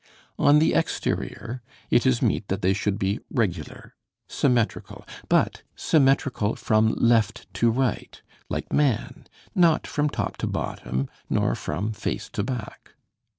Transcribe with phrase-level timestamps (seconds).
[0.39, 3.93] On the exterior, it is meet that they should be regular,
[4.27, 8.19] symmetrical but symmetrical from left to right
[8.49, 12.95] like man, not from top to bottom nor from face to back.